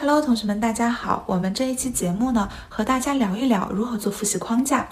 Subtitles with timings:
[0.00, 1.24] Hello，同学们，大家好。
[1.26, 4.88] 我们这一期节目呢，和大家聊一聊如何做复习框架。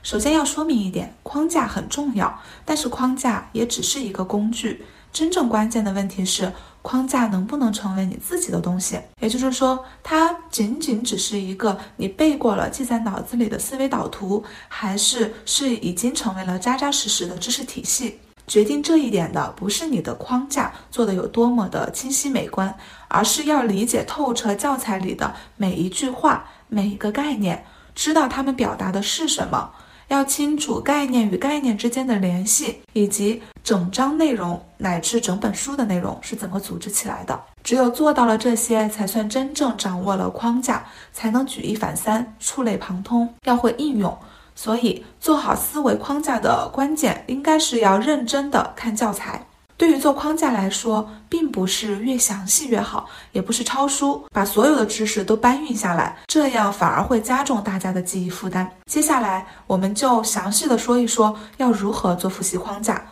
[0.00, 4.84] 首先要说明一点，框架很重要，但是框架也只是一个工具。
[5.12, 9.00] 真正关键的问题是，框架能不能成为你自己的东西？
[9.18, 18.20] 也就是说，它仅仅只是一个你背过了、记在脑子里的思维导图，还是是已经成为了扎扎实实的知识体系？
[18.46, 22.74] 决定这一点的不是你的框架做的有多么的清晰美观，
[23.08, 29.70] 而是要理解透彻教材里的每一句话、每一个概念，知道他们表达的是什么，
[30.08, 37.40] 要清楚概念与概念之间的联系，以及整章内容乃至整本书的内容是怎么组织起来的。
[37.62, 40.84] 只有做到了这些，才算真正掌握了框架，
[41.14, 43.26] 才能举一反三、触类旁通。
[43.44, 44.14] 要会应用。
[44.54, 49.46] 所以，做好思维框架的关键，应该是要认真的看教材。
[49.76, 58.70] 对于做框架来说，并不是越详细越好，也不是抄书把所有的知识都搬运下来，这样反而会加重大家的记忆负担。
[58.86, 63.04] 接下来，我们就详细的说一说要如何做复习框架。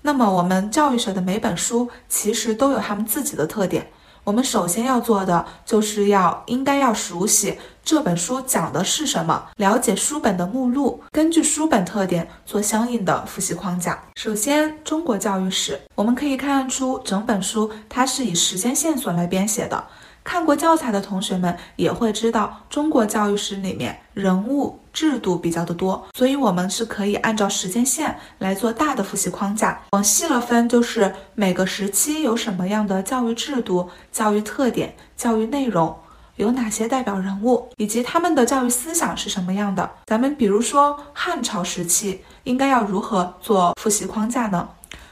[0.00, 3.86] 那么，我们教育学的每本书其实都有他们自己的特点。
[4.26, 14.02] 我们首先要做的，就是要应该要熟悉这本书讲的是什么，了解书本的目录，根据书本特点做相应的复习框架。
[14.16, 19.84] 首先，中国教育史，我们可以看出整本书它是以时间线索来编写的。
[20.26, 29.80] 看过教材的同学们也会知道，中国教育史里面人物制度比较的多，所以我们是可以按照时间线来做大的复习框架。
[29.92, 35.96] 往细了分，就是每个时期有什么样的教育制度、教育特点、教育内容，
[36.34, 39.88] 有哪些代表人物，以及他们的教育思想是什么样的。
[40.06, 44.68] 咱们比如说汉朝时期，应该要如何做复习框架呢？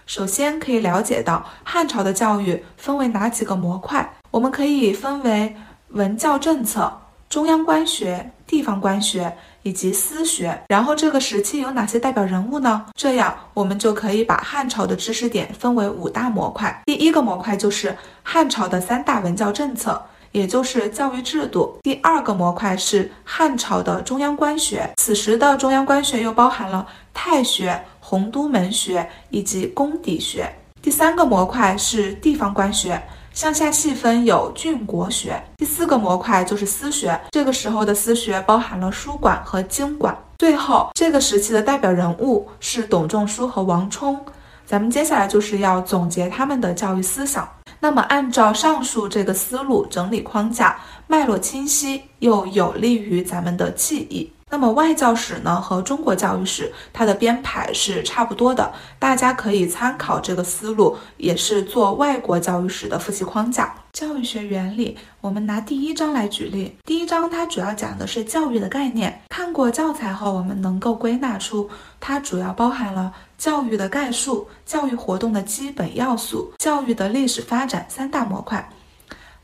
[0.07, 5.55] 首先可以了解到汉朝的教育分为哪几个模块，我们可以分为
[5.91, 6.93] 文教政策、
[7.31, 9.33] 中央官学、地方官学
[9.63, 10.61] 以及私学。
[10.69, 12.85] 然后这个时期有哪些代表人物呢？
[12.97, 16.83] 这样我们就可以把汉朝的知识点分为五大模块。
[16.85, 21.79] 第一个模块就是汉朝的三大文教政策，也就是教育制度。
[21.85, 27.81] 第二个模块是汉朝的中央官学，此时的中央官学又包含了太学。
[28.01, 30.53] 洪都门学以及宫底学，
[30.83, 33.01] 第三个模块是地方官学，
[33.35, 35.43] 向下细分有郡国学。
[35.57, 40.17] 第四个模块就是私学，这个时候的私学包含了书馆和经馆。
[40.39, 44.19] 最后，这个时期的代表人物是董仲舒和王充。
[44.65, 47.47] 咱们接下来就是要总结他们的教育思想。
[47.81, 50.79] 那么，按照上述这个思路整理框架，
[51.09, 54.33] 脉络清晰，又有利于咱们的记忆。
[54.55, 63.75] 那么外教史呢和中国教育史，它的编排是差不多的，大家可以参考这个思路，也是做外国教育史的复习框架。
[63.93, 66.77] 教育学原理，我们拿第一章来举例。
[66.85, 69.23] 第一章它主要讲的是教育的概念。
[69.29, 78.71] 看过教材后，我们能够归纳出它主要包含了教育的概述、教育活动的基本要素、教育的历史发展三大模块。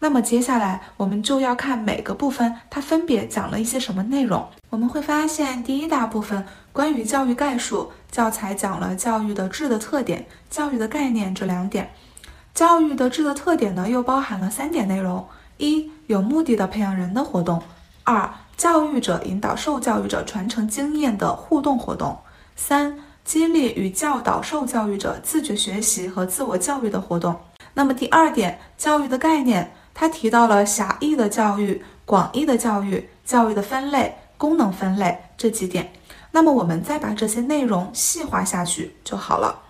[0.02, 4.48] 那么接下来我们就要看每个部分，它分别讲了一些什么内容。
[4.70, 11.90] 我们会发现，第一大部分关于教育概述，教材讲了教育的质的特点、教育的概念这两点。
[12.54, 15.26] 教育的质的特点呢，又包含了三点内容：
[15.58, 17.58] 一、有目的的培养人的活动；
[18.04, 22.16] 二、教育者引导受教育者传承经验的互动活动；
[22.56, 27.36] 三、激励与教导受教育者自觉学习和自我教育的活动。
[27.74, 29.70] 那么第二点，教育的概念。
[30.00, 35.92] 他提到了狭义的教育、广义的教育、教育的分类、功能分类这几点。
[36.30, 39.60] 那么我们再把这些内容细化下去就好了。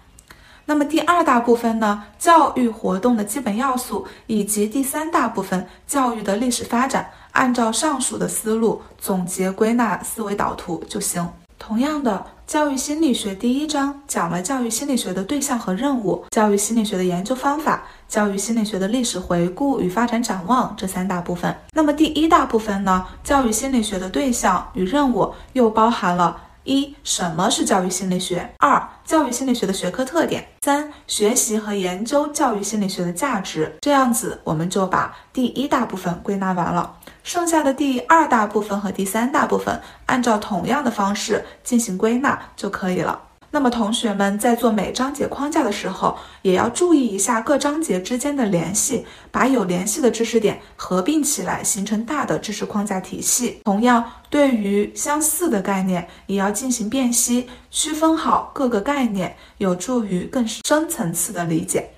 [0.67, 11.29] 那么第二大部分呢，教育活动的基本要素，以及第三大部分教育的历史发展，按照上述的思路总结归纳思维导图就行。
[11.71, 21.55] 同样的，教育心理学第一章讲了教育心理学的对象和任务，教育心理学的研究方法，教育心理学的历史回顾与发展展望这三大部分。
[21.73, 26.37] 那么第一大部分呢，教育心理学的对象与任务又包含了。
[26.65, 28.53] 一、什么是教育心理学？
[28.59, 30.47] 二、教育心理学的学科特点。
[30.63, 33.77] 三、学习和研究教育心理学的价值。
[33.81, 36.97] 这样子，我们就把第一大部分归纳完了。
[37.23, 43.21] 剩下的第二大部分和第三大部分，按照同样的方式进行归纳就可以了。
[43.53, 53.61] 那么同学们在做每章节框架的时候，也要注意一下各章节之间的联系，把有联系的知识点合并起来，形成大的知识框架体系。
[53.65, 61.91] 同样，对于相似的概念，也要进行辨析，区分好各个概念，有助于更深层次的理解。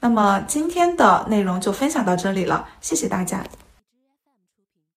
[0.00, 3.44] 那么今天的内容就分享到这里了，谢谢大家。